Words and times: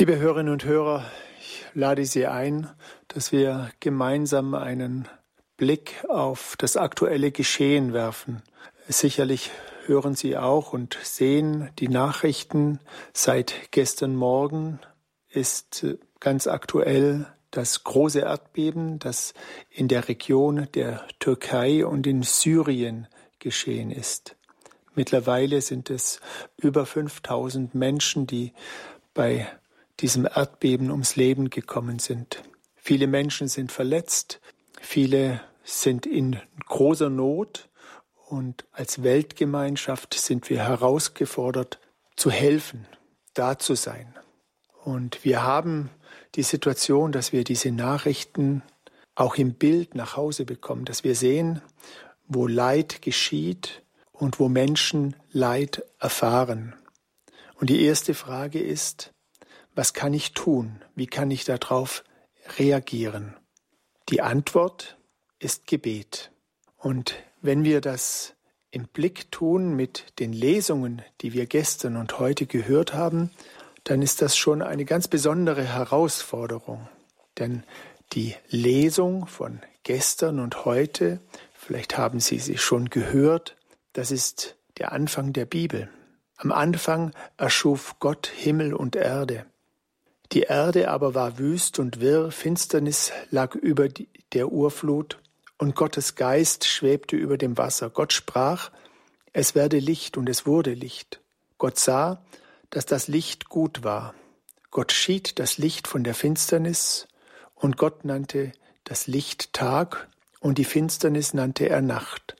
Liebe 0.00 0.16
Hörerinnen 0.20 0.52
und 0.52 0.64
Hörer, 0.64 1.04
ich 1.40 1.64
lade 1.74 2.04
Sie 2.04 2.28
ein, 2.28 2.70
dass 3.08 3.32
wir 3.32 3.72
gemeinsam 3.80 4.54
einen 4.54 5.08
Blick 5.56 6.04
auf 6.08 6.54
das 6.56 6.76
aktuelle 6.76 7.32
Geschehen 7.32 7.92
werfen. 7.92 8.44
Sicherlich 8.86 9.50
hören 9.86 10.14
Sie 10.14 10.36
auch 10.36 10.72
und 10.72 10.96
sehen 11.02 11.70
die 11.80 11.88
Nachrichten. 11.88 12.78
Seit 13.12 13.72
gestern 13.72 14.14
Morgen 14.14 14.78
ist 15.30 15.84
ganz 16.20 16.46
aktuell 16.46 17.26
das 17.50 17.82
große 17.82 18.20
Erdbeben, 18.20 19.00
das 19.00 19.34
in 19.68 19.88
der 19.88 20.06
Region 20.06 20.68
der 20.76 21.08
Türkei 21.18 21.84
und 21.84 22.06
in 22.06 22.22
Syrien 22.22 23.08
geschehen 23.40 23.90
ist. 23.90 24.36
Mittlerweile 24.94 25.60
sind 25.60 25.90
es 25.90 26.20
über 26.56 26.86
5000 26.86 27.74
Menschen, 27.74 28.28
die 28.28 28.52
bei 29.12 29.48
diesem 30.00 30.26
Erdbeben 30.26 30.90
ums 30.90 31.16
Leben 31.16 31.50
gekommen 31.50 31.98
sind. 31.98 32.42
Viele 32.76 33.06
Menschen 33.06 33.48
sind 33.48 33.72
verletzt, 33.72 34.40
viele 34.80 35.40
sind 35.64 36.06
in 36.06 36.40
großer 36.66 37.10
Not 37.10 37.68
und 38.28 38.66
als 38.72 39.02
Weltgemeinschaft 39.02 40.14
sind 40.14 40.48
wir 40.50 40.62
herausgefordert, 40.62 41.80
zu 42.16 42.30
helfen, 42.30 42.86
da 43.34 43.58
zu 43.58 43.74
sein. 43.74 44.14
Und 44.84 45.24
wir 45.24 45.42
haben 45.42 45.90
die 46.34 46.42
Situation, 46.42 47.12
dass 47.12 47.32
wir 47.32 47.44
diese 47.44 47.70
Nachrichten 47.70 48.62
auch 49.14 49.36
im 49.36 49.54
Bild 49.54 49.94
nach 49.94 50.16
Hause 50.16 50.44
bekommen, 50.44 50.84
dass 50.84 51.04
wir 51.04 51.14
sehen, 51.14 51.60
wo 52.26 52.46
Leid 52.46 53.02
geschieht 53.02 53.82
und 54.12 54.38
wo 54.38 54.48
Menschen 54.48 55.16
Leid 55.32 55.82
erfahren. 55.98 56.74
Und 57.54 57.70
die 57.70 57.82
erste 57.84 58.14
Frage 58.14 58.60
ist, 58.60 59.12
was 59.78 59.92
kann 59.92 60.12
ich 60.12 60.32
tun? 60.32 60.82
Wie 60.96 61.06
kann 61.06 61.30
ich 61.30 61.44
darauf 61.44 62.02
reagieren? 62.58 63.36
Die 64.08 64.22
Antwort 64.22 64.98
ist 65.38 65.68
Gebet. 65.68 66.32
Und 66.76 67.14
wenn 67.42 67.62
wir 67.62 67.80
das 67.80 68.34
im 68.72 68.88
Blick 68.88 69.30
tun 69.30 69.76
mit 69.76 70.18
den 70.18 70.32
Lesungen, 70.32 71.02
die 71.20 71.32
wir 71.32 71.46
gestern 71.46 71.96
und 71.96 72.18
heute 72.18 72.46
gehört 72.46 72.92
haben, 72.92 73.30
dann 73.84 74.02
ist 74.02 74.20
das 74.20 74.36
schon 74.36 74.62
eine 74.62 74.84
ganz 74.84 75.06
besondere 75.06 75.62
Herausforderung. 75.62 76.88
Denn 77.38 77.62
die 78.14 78.34
Lesung 78.48 79.28
von 79.28 79.60
gestern 79.84 80.40
und 80.40 80.64
heute, 80.64 81.20
vielleicht 81.54 81.96
haben 81.96 82.18
Sie 82.18 82.40
sie 82.40 82.58
schon 82.58 82.90
gehört, 82.90 83.56
das 83.92 84.10
ist 84.10 84.56
der 84.78 84.90
Anfang 84.90 85.32
der 85.32 85.46
Bibel. 85.46 85.88
Am 86.36 86.50
Anfang 86.50 87.12
erschuf 87.36 87.94
Gott 88.00 88.26
Himmel 88.26 88.74
und 88.74 88.96
Erde. 88.96 89.46
Die 90.32 90.42
Erde 90.42 90.90
aber 90.90 91.14
war 91.14 91.38
wüst 91.38 91.78
und 91.78 92.00
wirr, 92.00 92.30
Finsternis 92.30 93.12
lag 93.30 93.54
über 93.54 93.88
der 94.32 94.52
Urflut, 94.52 95.18
und 95.56 95.74
Gottes 95.74 96.14
Geist 96.14 96.66
schwebte 96.66 97.16
über 97.16 97.36
dem 97.36 97.58
Wasser. 97.58 97.90
Gott 97.90 98.12
sprach, 98.12 98.70
es 99.32 99.54
werde 99.54 99.78
Licht, 99.78 100.16
und 100.16 100.28
es 100.28 100.46
wurde 100.46 100.72
Licht. 100.72 101.20
Gott 101.56 101.78
sah, 101.78 102.22
dass 102.70 102.86
das 102.86 103.08
Licht 103.08 103.48
gut 103.48 103.82
war. 103.82 104.14
Gott 104.70 104.92
schied 104.92 105.38
das 105.38 105.58
Licht 105.58 105.88
von 105.88 106.04
der 106.04 106.14
Finsternis, 106.14 107.08
und 107.54 107.76
Gott 107.76 108.04
nannte 108.04 108.52
das 108.84 109.06
Licht 109.06 109.52
Tag, 109.52 110.08
und 110.40 110.58
die 110.58 110.64
Finsternis 110.64 111.34
nannte 111.34 111.68
er 111.68 111.82
Nacht. 111.82 112.36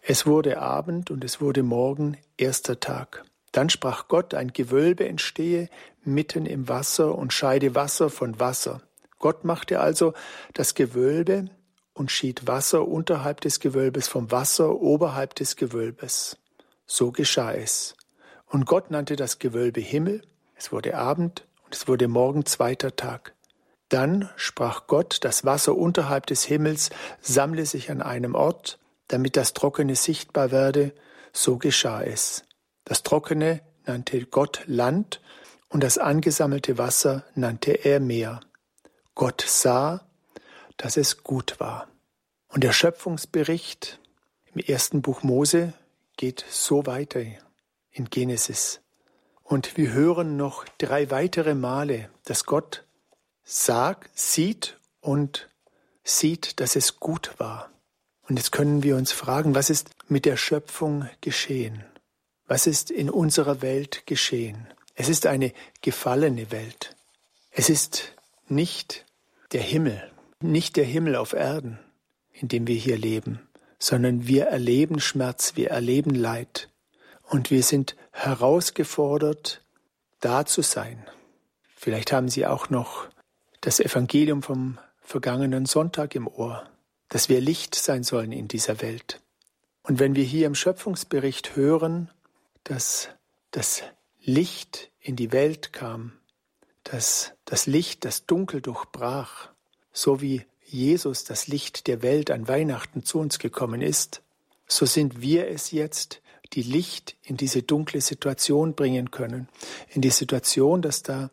Es 0.00 0.26
wurde 0.26 0.58
Abend 0.58 1.10
und 1.10 1.22
es 1.22 1.40
wurde 1.40 1.62
Morgen, 1.62 2.16
erster 2.36 2.80
Tag. 2.80 3.24
Dann 3.56 3.70
sprach 3.70 4.08
Gott, 4.08 4.34
ein 4.34 4.52
Gewölbe 4.52 5.08
entstehe 5.08 5.70
mitten 6.04 6.44
im 6.44 6.68
Wasser 6.68 7.16
und 7.16 7.32
scheide 7.32 7.74
Wasser 7.74 8.10
von 8.10 8.38
Wasser. 8.38 8.82
Gott 9.18 9.44
machte 9.46 9.80
also 9.80 10.12
das 10.52 10.74
Gewölbe 10.74 11.48
und 11.94 12.10
schied 12.10 12.46
Wasser 12.46 12.86
unterhalb 12.86 13.40
des 13.40 13.58
Gewölbes 13.58 14.08
vom 14.08 14.30
Wasser 14.30 14.78
oberhalb 14.78 15.34
des 15.36 15.56
Gewölbes. 15.56 16.36
So 16.84 17.12
geschah 17.12 17.54
es. 17.54 17.96
Und 18.44 18.66
Gott 18.66 18.90
nannte 18.90 19.16
das 19.16 19.38
Gewölbe 19.38 19.80
Himmel, 19.80 20.20
es 20.54 20.70
wurde 20.70 20.94
Abend 20.94 21.46
und 21.64 21.74
es 21.74 21.88
wurde 21.88 22.08
Morgen 22.08 22.44
zweiter 22.44 22.94
Tag. 22.94 23.34
Dann 23.88 24.28
sprach 24.36 24.86
Gott, 24.86 25.20
das 25.22 25.46
Wasser 25.46 25.76
unterhalb 25.76 26.26
des 26.26 26.44
Himmels 26.44 26.90
sammle 27.22 27.64
sich 27.64 27.90
an 27.90 28.02
einem 28.02 28.34
Ort, 28.34 28.78
damit 29.08 29.34
das 29.34 29.54
Trockene 29.54 29.96
sichtbar 29.96 30.50
werde, 30.50 30.92
so 31.32 31.56
geschah 31.56 32.02
es. 32.02 32.45
Das 32.86 33.02
Trockene 33.02 33.62
nannte 33.84 34.24
Gott 34.26 34.62
Land 34.66 35.20
und 35.68 35.82
das 35.82 35.98
angesammelte 35.98 36.78
Wasser 36.78 37.24
nannte 37.34 37.72
er 37.72 37.98
Meer. 37.98 38.40
Gott 39.16 39.44
sah, 39.44 40.06
dass 40.76 40.96
es 40.96 41.24
gut 41.24 41.58
war. 41.58 41.88
Und 42.46 42.62
der 42.62 42.72
Schöpfungsbericht 42.72 43.98
im 44.54 44.60
ersten 44.60 45.02
Buch 45.02 45.24
Mose 45.24 45.72
geht 46.16 46.44
so 46.48 46.86
weiter 46.86 47.22
in 47.90 48.08
Genesis. 48.08 48.80
Und 49.42 49.76
wir 49.76 49.92
hören 49.92 50.36
noch 50.36 50.64
drei 50.78 51.10
weitere 51.10 51.56
Male, 51.56 52.08
dass 52.24 52.44
Gott 52.44 52.84
sagt, 53.42 54.16
sieht 54.16 54.78
und 55.00 55.50
sieht, 56.04 56.60
dass 56.60 56.76
es 56.76 57.00
gut 57.00 57.34
war. 57.38 57.68
Und 58.28 58.36
jetzt 58.36 58.52
können 58.52 58.84
wir 58.84 58.94
uns 58.94 59.10
fragen, 59.10 59.56
was 59.56 59.70
ist 59.70 59.90
mit 60.06 60.24
der 60.24 60.36
Schöpfung 60.36 61.08
geschehen? 61.20 61.84
Was 62.46 62.66
ist 62.66 62.90
in 62.90 63.10
unserer 63.10 63.60
Welt 63.60 64.06
geschehen? 64.06 64.68
Es 64.94 65.08
ist 65.08 65.26
eine 65.26 65.52
gefallene 65.82 66.52
Welt. 66.52 66.96
Es 67.50 67.68
ist 67.68 68.14
nicht 68.48 69.04
der 69.52 69.62
Himmel, 69.62 70.10
nicht 70.40 70.76
der 70.76 70.84
Himmel 70.84 71.16
auf 71.16 71.32
Erden, 71.32 71.78
in 72.32 72.48
dem 72.48 72.66
wir 72.66 72.76
hier 72.76 72.96
leben, 72.96 73.48
sondern 73.78 74.26
wir 74.26 74.46
erleben 74.46 75.00
Schmerz, 75.00 75.56
wir 75.56 75.70
erleben 75.70 76.14
Leid 76.14 76.70
und 77.22 77.50
wir 77.50 77.62
sind 77.62 77.96
herausgefordert, 78.12 79.62
da 80.20 80.46
zu 80.46 80.62
sein. 80.62 81.04
Vielleicht 81.74 82.12
haben 82.12 82.28
Sie 82.28 82.46
auch 82.46 82.70
noch 82.70 83.08
das 83.60 83.80
Evangelium 83.80 84.42
vom 84.42 84.78
vergangenen 85.00 85.66
Sonntag 85.66 86.14
im 86.14 86.28
Ohr, 86.28 86.68
dass 87.08 87.28
wir 87.28 87.40
Licht 87.40 87.74
sein 87.74 88.04
sollen 88.04 88.32
in 88.32 88.48
dieser 88.48 88.80
Welt. 88.80 89.20
Und 89.82 89.98
wenn 89.98 90.16
wir 90.16 90.24
hier 90.24 90.46
im 90.46 90.54
Schöpfungsbericht 90.54 91.56
hören, 91.56 92.10
dass 92.66 93.10
das 93.52 93.84
Licht 94.20 94.90
in 95.00 95.14
die 95.14 95.30
Welt 95.30 95.72
kam, 95.72 96.12
dass 96.82 97.32
das 97.44 97.66
Licht 97.66 98.04
das 98.04 98.26
Dunkel 98.26 98.60
durchbrach, 98.60 99.50
so 99.92 100.20
wie 100.20 100.44
Jesus 100.64 101.22
das 101.22 101.46
Licht 101.46 101.86
der 101.86 102.02
Welt 102.02 102.30
an 102.30 102.48
Weihnachten 102.48 103.04
zu 103.04 103.20
uns 103.20 103.38
gekommen 103.38 103.82
ist, 103.82 104.22
so 104.66 104.84
sind 104.84 105.20
wir 105.20 105.48
es 105.48 105.70
jetzt, 105.70 106.22
die 106.52 106.62
Licht 106.62 107.16
in 107.22 107.36
diese 107.36 107.62
dunkle 107.62 108.00
Situation 108.00 108.74
bringen 108.74 109.12
können, 109.12 109.48
in 109.90 110.02
die 110.02 110.10
Situation, 110.10 110.82
dass 110.82 111.04
da 111.04 111.30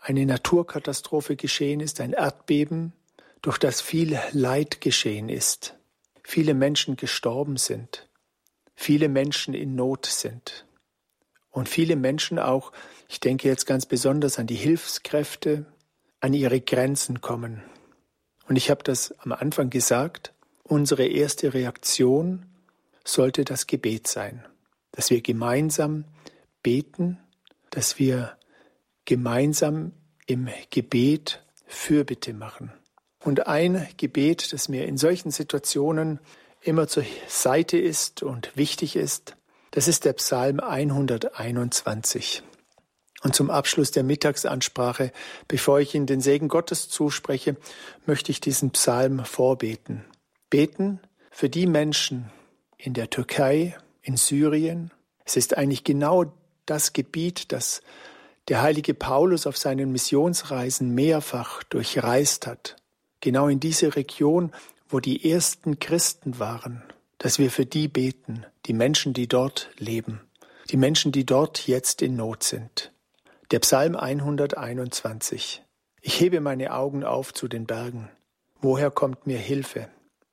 eine 0.00 0.26
Naturkatastrophe 0.26 1.36
geschehen 1.36 1.78
ist, 1.78 2.00
ein 2.00 2.12
Erdbeben, 2.12 2.92
durch 3.40 3.58
das 3.58 3.80
viel 3.80 4.18
Leid 4.32 4.80
geschehen 4.80 5.28
ist, 5.28 5.76
viele 6.24 6.54
Menschen 6.54 6.96
gestorben 6.96 7.56
sind, 7.56 8.05
viele 8.76 9.08
Menschen 9.08 9.54
in 9.54 9.74
Not 9.74 10.06
sind. 10.06 10.66
Und 11.50 11.68
viele 11.68 11.96
Menschen 11.96 12.38
auch, 12.38 12.70
ich 13.08 13.18
denke 13.18 13.48
jetzt 13.48 13.64
ganz 13.64 13.86
besonders 13.86 14.38
an 14.38 14.46
die 14.46 14.54
Hilfskräfte, 14.54 15.64
an 16.20 16.34
ihre 16.34 16.60
Grenzen 16.60 17.20
kommen. 17.22 17.62
Und 18.46 18.56
ich 18.56 18.70
habe 18.70 18.84
das 18.84 19.12
am 19.20 19.32
Anfang 19.32 19.70
gesagt, 19.70 20.34
unsere 20.62 21.06
erste 21.06 21.54
Reaktion 21.54 22.46
sollte 23.04 23.44
das 23.44 23.66
Gebet 23.66 24.06
sein, 24.06 24.44
dass 24.92 25.10
wir 25.10 25.22
gemeinsam 25.22 26.04
beten, 26.62 27.18
dass 27.70 27.98
wir 27.98 28.36
gemeinsam 29.04 29.92
im 30.26 30.48
Gebet 30.70 31.44
Fürbitte 31.66 32.34
machen. 32.34 32.72
Und 33.24 33.46
ein 33.46 33.88
Gebet, 33.96 34.52
das 34.52 34.68
mir 34.68 34.86
in 34.86 34.96
solchen 34.96 35.30
Situationen 35.30 36.20
immer 36.66 36.88
zur 36.88 37.04
Seite 37.28 37.78
ist 37.78 38.22
und 38.22 38.56
wichtig 38.56 38.96
ist, 38.96 39.36
das 39.70 39.88
ist 39.88 40.04
der 40.04 40.14
Psalm 40.14 40.60
121. 40.60 42.42
Und 43.22 43.34
zum 43.34 43.50
Abschluss 43.50 43.90
der 43.90 44.04
Mittagsansprache, 44.04 45.12
bevor 45.48 45.80
ich 45.80 45.94
Ihnen 45.94 46.06
den 46.06 46.20
Segen 46.20 46.48
Gottes 46.48 46.88
zuspreche, 46.88 47.56
möchte 48.04 48.30
ich 48.30 48.40
diesen 48.40 48.70
Psalm 48.70 49.24
vorbeten. 49.24 50.04
Beten 50.50 51.00
für 51.30 51.48
die 51.48 51.66
Menschen 51.66 52.30
in 52.76 52.94
der 52.94 53.10
Türkei, 53.10 53.76
in 54.02 54.16
Syrien. 54.16 54.92
Es 55.24 55.36
ist 55.36 55.56
eigentlich 55.56 55.84
genau 55.84 56.32
das 56.66 56.92
Gebiet, 56.92 57.52
das 57.52 57.82
der 58.48 58.62
heilige 58.62 58.94
Paulus 58.94 59.46
auf 59.46 59.56
seinen 59.56 59.90
Missionsreisen 59.92 60.94
mehrfach 60.94 61.62
durchreist 61.64 62.46
hat. 62.46 62.76
Genau 63.20 63.48
in 63.48 63.60
diese 63.60 63.96
Region, 63.96 64.52
wo 64.88 65.00
die 65.00 65.30
ersten 65.30 65.78
Christen 65.78 66.38
waren, 66.38 66.82
dass 67.18 67.38
wir 67.38 67.50
für 67.50 67.66
die 67.66 67.88
beten, 67.88 68.46
die 68.66 68.72
Menschen, 68.72 69.12
die 69.12 69.26
dort 69.26 69.70
leben, 69.78 70.20
die 70.70 70.76
Menschen, 70.76 71.12
die 71.12 71.24
dort 71.24 71.66
jetzt 71.66 72.02
in 72.02 72.16
Not 72.16 72.42
sind, 72.42 72.92
Der 73.52 73.60
Psalm 73.60 73.94
121. 73.94 75.62
Ich 76.00 76.20
hebe 76.20 76.40
meine 76.40 76.72
Augen 76.72 77.04
auf 77.04 77.32
zu 77.32 77.46
den 77.46 77.66
Bergen. 77.66 78.10
Woher 78.60 78.90
kommt 78.90 79.26
mir 79.26 79.38
Hilfe? 79.38 79.88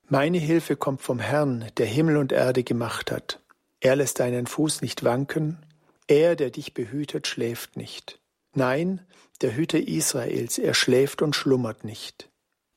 Meine 0.08 0.38
Hilfe 0.38 0.76
kommt 0.76 1.00
vom 1.00 1.20
Herrn, 1.20 1.70
der 1.76 1.86
Himmel 1.86 2.16
und 2.16 2.32
Erde 2.32 2.64
gemacht 2.64 3.12
hat. 3.12 3.40
Er 3.80 3.96
lässt 3.96 4.18
deinen 4.18 4.46
Fuß 4.46 4.82
nicht 4.82 5.04
wanken, 5.04 5.64
er, 6.06 6.36
der 6.36 6.50
dich 6.50 6.74
behütet, 6.74 7.26
schläft 7.26 7.76
nicht. 7.76 8.18
Nein, 8.52 9.00
der 9.40 9.56
Hüter 9.56 9.78
Israels, 9.78 10.58
er 10.58 10.74
schläft 10.74 11.22
und 11.22 11.34
schlummert 11.34 11.84
nicht. 11.84 12.28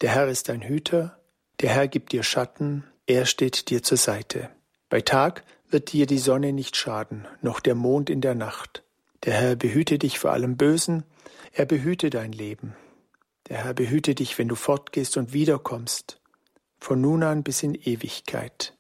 Der 0.02 0.12
Herr 0.12 0.28
ist 0.28 0.50
dein 0.50 0.62
Hüter, 0.62 1.20
der 1.62 1.70
Herr 1.70 1.88
gibt 1.88 2.12
dir 2.12 2.24
Schatten, 2.24 2.84
er 3.06 3.26
steht 3.26 3.70
dir 3.70 3.84
zur 3.84 3.98
Seite. 3.98 4.50
Bei 4.90 5.02
Tag 5.02 5.44
wird 5.70 5.92
dir 5.92 6.06
die 6.06 6.20
Sonne 6.20 6.54
nicht 6.54 6.76
schaden, 6.76 7.28
noch 7.42 7.60
der 7.60 7.76
Mond 7.76 8.10
in 8.10 8.22
der 8.22 8.36
Nacht. 8.36 8.84
Der 9.24 9.34
Herr 9.34 9.56
behüte 9.56 9.98
dich 9.98 10.20
vor 10.20 10.32
allem 10.32 10.58
Bösen, 10.58 11.04
er 11.52 11.66
behüte 11.66 12.10
dein 12.10 12.32
Leben. 12.32 12.76
Der 13.50 13.64
Herr 13.64 13.74
behüte 13.74 14.14
dich, 14.14 14.38
wenn 14.38 14.48
du 14.48 14.56
fortgehst 14.56 15.18
und 15.18 15.34
wiederkommst, 15.34 16.22
von 16.80 17.02
nun 17.02 17.24
an 17.24 17.44
bis 17.44 17.64
in 17.64 17.76
Ewigkeit. 17.76 18.78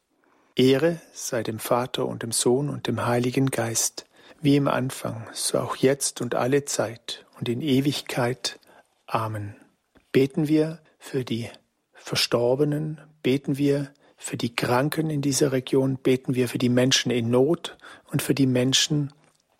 Ehre 0.55 1.01
sei 1.13 1.43
dem 1.43 1.59
Vater 1.59 2.05
und 2.05 2.23
dem 2.23 2.31
Sohn 2.31 2.69
und 2.69 2.87
dem 2.87 3.05
Heiligen 3.05 3.47
Geist, 3.47 4.05
wie 4.41 4.55
im 4.55 4.67
Anfang, 4.67 5.27
so 5.33 5.59
auch 5.59 5.75
jetzt 5.75 6.21
und 6.21 6.35
alle 6.35 6.65
Zeit 6.65 7.25
und 7.39 7.49
in 7.49 7.61
Ewigkeit. 7.61 8.59
Amen. 9.05 9.55
Beten 10.11 10.47
wir 10.47 10.79
für 10.99 11.23
die 11.23 11.49
Verstorbenen, 12.07 13.01
beten 13.21 13.57
wir 13.57 13.91
für 14.15 14.37
die 14.37 14.55
Kranken 14.55 15.09
in 15.09 15.21
dieser 15.21 15.51
Region, 15.51 15.97
beten 15.97 16.35
wir 16.35 16.47
für 16.47 16.57
die 16.57 16.69
Menschen 16.69 17.11
in 17.11 17.29
Not 17.29 17.77
und 18.09 18.21
für 18.21 18.33
die 18.33 18.47
Menschen, 18.47 19.11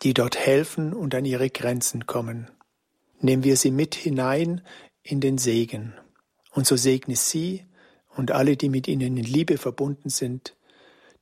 die 0.02 0.14
dort 0.14 0.38
helfen 0.38 0.94
und 0.94 1.14
an 1.14 1.26
ihre 1.26 1.50
Grenzen 1.50 2.06
kommen. 2.06 2.50
Nehmen 3.20 3.44
wir 3.44 3.58
sie 3.58 3.70
mit 3.70 3.96
hinein 3.96 4.62
in 5.04 5.20
den 5.20 5.38
Segen. 5.38 5.94
Und 6.54 6.66
so 6.66 6.78
segne 6.78 7.18
sie 7.18 7.66
und 8.16 8.32
alle, 8.32 8.56
die 8.56 8.70
mit 8.70 8.88
ihnen 8.88 9.18
in 9.18 9.26
Liebe 9.26 9.58
verbunden 9.58 10.08
sind, 10.08 10.56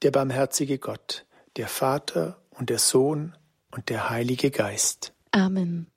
der 0.03 0.11
barmherzige 0.11 0.77
Gott, 0.77 1.25
der 1.57 1.67
Vater 1.67 2.39
und 2.51 2.69
der 2.69 2.77
Sohn 2.77 3.35
und 3.71 3.89
der 3.89 4.11
Heilige 4.11 4.51
Geist. 4.51 5.11
Amen. 5.31 5.87